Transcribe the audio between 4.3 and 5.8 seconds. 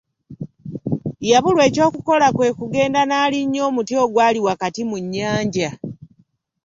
wakati mu nnyanja.